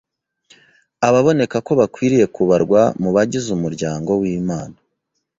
[1.07, 4.75] Ababoneka ko bakwiriye kubarwa mu bagize umuryango w’Imana